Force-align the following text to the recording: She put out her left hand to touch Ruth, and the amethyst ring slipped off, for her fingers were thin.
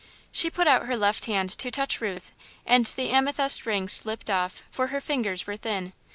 She 0.31 0.49
put 0.49 0.65
out 0.67 0.87
her 0.87 0.97
left 0.97 1.25
hand 1.25 1.51
to 1.59 1.69
touch 1.69 2.01
Ruth, 2.01 2.31
and 2.65 2.87
the 2.87 3.11
amethyst 3.11 3.67
ring 3.67 3.87
slipped 3.87 4.31
off, 4.31 4.63
for 4.71 4.87
her 4.87 4.99
fingers 4.99 5.45
were 5.45 5.57
thin. 5.57 5.93